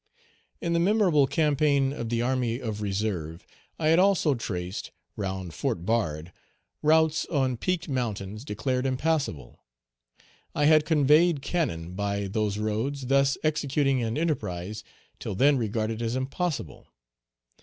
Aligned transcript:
In 0.59 0.73
the 0.73 0.79
memorable 0.79 1.27
campaign 1.27 1.93
of 1.93 2.09
the 2.09 2.23
army 2.23 2.57
of 2.59 2.81
reserve, 2.81 3.45
I 3.77 3.89
had 3.89 3.99
also 3.99 4.33
traced, 4.33 4.89
round 5.15 5.53
Fort 5.53 5.85
Bard, 5.85 6.33
routes 6.81 7.27
on 7.27 7.55
peaked 7.55 7.87
mountains 7.87 8.43
declared 8.43 8.87
impassable. 8.87 9.63
I 10.55 10.65
had 10.65 10.87
conveyed 10.87 11.43
cannon 11.43 11.93
by 11.93 12.25
those 12.25 12.57
roads, 12.57 13.05
thus 13.05 13.37
executing 13.43 14.01
an 14.01 14.17
enterprise 14.17 14.83
till 15.19 15.35
then 15.35 15.59
regarded 15.59 16.01
as 16.01 16.15
impossible. 16.15 16.87